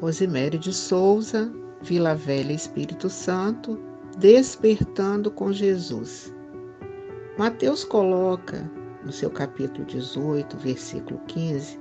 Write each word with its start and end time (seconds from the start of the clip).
Rosemary 0.00 0.56
de 0.56 0.72
Souza, 0.72 1.52
Vila 1.82 2.14
Velha 2.14 2.54
Espírito 2.54 3.10
Santo, 3.10 3.78
Despertando 4.16 5.30
com 5.30 5.52
Jesus. 5.52 6.34
Mateus 7.36 7.84
coloca 7.84 8.68
no 9.04 9.12
seu 9.12 9.30
capítulo 9.30 9.84
18, 9.84 10.56
versículo 10.56 11.20
15, 11.26 11.78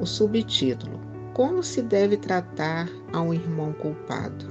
o 0.00 0.04
subtítulo: 0.04 1.00
Como 1.32 1.62
se 1.62 1.80
deve 1.80 2.16
tratar 2.16 2.88
a 3.12 3.20
um 3.20 3.32
irmão 3.32 3.72
culpado? 3.72 4.44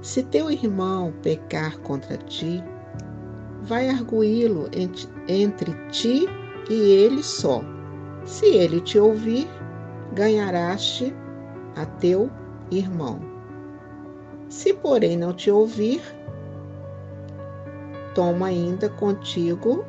Se 0.00 0.22
teu 0.22 0.50
irmão 0.50 1.12
pecar 1.22 1.78
contra 1.80 2.16
ti, 2.16 2.64
vai 3.62 3.90
arguí-lo 3.90 4.70
entre 5.28 5.72
ti 5.90 6.26
e 6.70 6.74
ele 6.74 7.22
só. 7.22 7.62
Se 8.24 8.46
ele 8.46 8.80
te 8.80 8.98
ouvir, 8.98 9.46
ganharaste 10.14 11.14
a 11.78 11.86
teu 11.86 12.30
irmão. 12.70 13.20
Se, 14.48 14.74
porém, 14.74 15.16
não 15.16 15.32
te 15.32 15.50
ouvir, 15.50 16.02
toma 18.14 18.46
ainda 18.46 18.88
contigo 18.88 19.84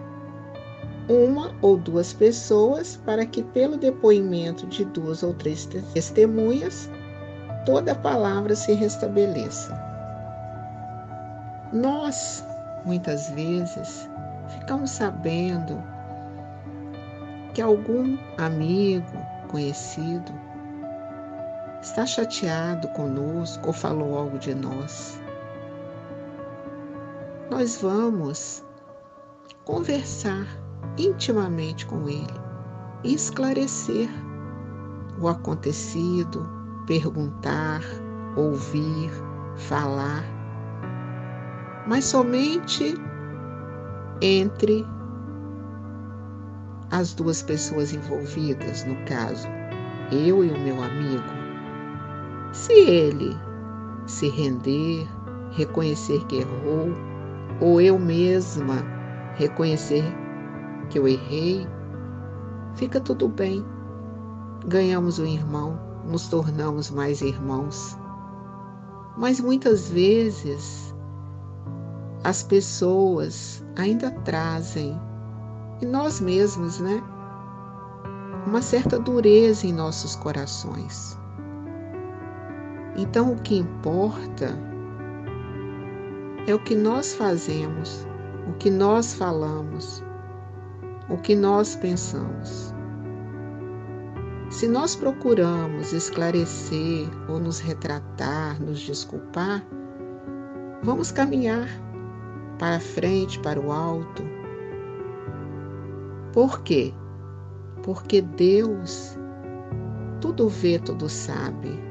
uma 1.10 1.52
ou 1.64 1.76
duas 1.76 2.14
pessoas, 2.14 2.96
para 3.04 3.26
que, 3.26 3.42
pelo 3.42 3.78
depoimento 3.78 4.68
de 4.68 4.86
duas 4.86 5.24
ou 5.24 5.34
três 5.34 5.66
testemunhas, 5.66 6.90
toda 7.66 7.94
a 7.94 7.96
palavra 7.96 8.56
se 8.56 8.74
restabeleça. 8.74 9.76
Nós, 11.74 12.46
muitas 12.86 13.30
vezes, 13.32 14.08
ficamos 14.50 14.92
sabendo 14.92 15.82
que 17.56 17.62
algum 17.62 18.16
amigo, 18.38 19.18
conhecido, 19.48 20.32
está 21.82 22.06
chateado 22.06 22.88
conosco 22.90 23.68
ou 23.68 23.74
falou 23.74 24.18
algo 24.18 24.38
de 24.38 24.54
nós. 24.54 25.20
Nós 27.50 27.82
vamos 27.82 28.64
conversar 29.66 30.46
intimamente 30.98 31.86
com 31.86 32.08
ele 32.08 32.28
e 33.04 33.14
esclarecer 33.14 34.10
o 35.20 35.28
acontecido, 35.28 36.48
perguntar, 36.86 37.82
ouvir, 38.36 39.12
falar, 39.56 40.24
mas 41.88 42.06
somente 42.06 42.96
entre 44.22 44.86
as 46.92 47.14
duas 47.14 47.42
pessoas 47.42 47.94
envolvidas, 47.94 48.84
no 48.84 48.96
caso, 49.06 49.48
eu 50.12 50.44
e 50.44 50.50
o 50.50 50.60
meu 50.60 50.82
amigo. 50.82 51.39
Se 52.52 52.74
ele 52.74 53.38
se 54.08 54.28
render, 54.30 55.08
reconhecer 55.52 56.26
que 56.26 56.38
errou, 56.38 56.90
ou 57.62 57.80
eu 57.80 58.00
mesma 58.00 58.84
reconhecer 59.36 60.04
que 60.90 60.98
eu 60.98 61.08
errei, 61.08 61.68
fica 62.76 63.00
tudo 63.00 63.28
bem. 63.28 63.64
Ganhamos 64.66 65.20
um 65.20 65.26
irmão, 65.26 65.80
nos 66.06 66.28
tornamos 66.28 66.90
mais 66.90 67.22
irmãos. 67.22 67.96
Mas 69.16 69.40
muitas 69.40 69.90
vezes 69.90 70.94
as 72.24 72.42
pessoas 72.42 73.64
ainda 73.78 74.10
trazem, 74.24 75.00
e 75.82 75.86
nós 75.86 76.20
mesmos, 76.20 76.80
né? 76.80 77.04
Uma 78.48 78.62
certa 78.62 78.98
dureza 78.98 79.68
em 79.68 79.74
nossos 79.74 80.16
corações. 80.16 81.19
Então, 83.00 83.32
o 83.32 83.36
que 83.38 83.56
importa 83.56 84.60
é 86.46 86.54
o 86.54 86.60
que 86.60 86.76
nós 86.76 87.16
fazemos, 87.16 88.06
o 88.46 88.54
que 88.58 88.70
nós 88.70 89.14
falamos, 89.14 90.04
o 91.10 91.16
que 91.16 91.34
nós 91.34 91.78
pensamos. 91.78 92.76
Se 94.50 94.68
nós 94.68 94.98
procuramos 94.98 95.94
esclarecer 95.94 97.08
ou 97.30 97.40
nos 97.40 97.62
retratar, 97.62 98.62
nos 98.62 98.82
desculpar, 98.82 99.66
vamos 100.84 101.10
caminhar 101.10 101.70
para 102.58 102.82
frente, 102.82 103.40
para 103.40 103.62
o 103.62 103.72
alto. 103.72 104.24
Por 106.34 106.62
quê? 106.64 106.94
Porque 107.82 108.22
Deus 108.22 109.18
tudo 110.20 110.50
vê, 110.50 110.78
tudo 110.80 111.08
sabe. 111.08 111.89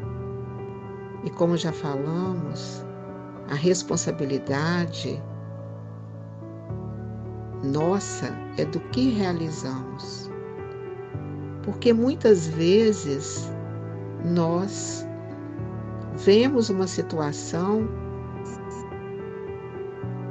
E 1.24 1.30
como 1.30 1.56
já 1.56 1.72
falamos, 1.72 2.84
a 3.48 3.54
responsabilidade 3.54 5.22
nossa 7.62 8.32
é 8.56 8.64
do 8.64 8.80
que 8.90 9.10
realizamos. 9.10 10.30
Porque 11.62 11.92
muitas 11.92 12.46
vezes 12.46 13.52
nós 14.24 15.06
vemos 16.16 16.70
uma 16.70 16.86
situação 16.86 17.88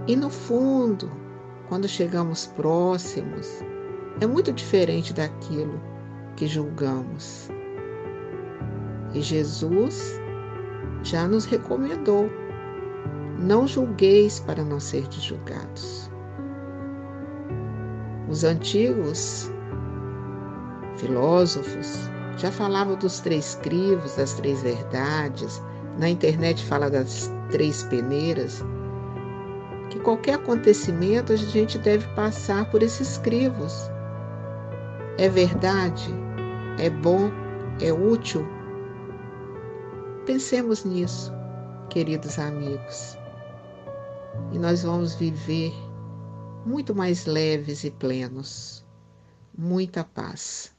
e 0.07 0.15
no 0.15 0.29
fundo, 0.29 1.11
quando 1.67 1.85
chegamos 1.85 2.47
próximos, 2.47 3.61
é 4.21 4.25
muito 4.25 4.53
diferente 4.53 5.13
daquilo 5.13 5.81
que 6.37 6.47
julgamos. 6.47 7.49
E 9.13 9.21
Jesus 9.21 10.17
já 11.03 11.27
nos 11.27 11.45
recomendou: 11.45 12.29
não 13.39 13.67
julgueis 13.67 14.39
para 14.39 14.63
não 14.63 14.79
serdes 14.79 15.23
julgados. 15.23 16.09
Os 18.29 18.43
antigos 18.43 19.51
filósofos 20.97 22.09
já 22.37 22.51
falavam 22.51 22.95
dos 22.95 23.19
três 23.19 23.55
crivos, 23.61 24.15
das 24.15 24.33
três 24.33 24.61
verdades, 24.61 25.61
na 25.97 26.09
internet 26.09 26.63
fala 26.65 26.89
das 26.89 27.31
três 27.49 27.83
peneiras, 27.83 28.63
que 29.89 29.99
qualquer 29.99 30.35
acontecimento 30.35 31.33
a 31.33 31.35
gente 31.35 31.77
deve 31.79 32.05
passar 32.15 32.69
por 32.69 32.83
esses 32.83 33.17
crivos. 33.19 33.89
É 35.17 35.29
verdade? 35.29 36.13
É 36.77 36.89
bom? 36.89 37.31
É 37.81 37.91
útil? 37.91 38.47
Pensemos 40.27 40.83
nisso, 40.83 41.31
queridos 41.89 42.37
amigos, 42.37 43.17
e 44.51 44.59
nós 44.59 44.83
vamos 44.83 45.15
viver 45.15 45.71
muito 46.65 46.93
mais 46.93 47.25
leves 47.25 47.85
e 47.85 47.91
plenos. 47.91 48.85
Muita 49.57 50.03
paz. 50.03 50.76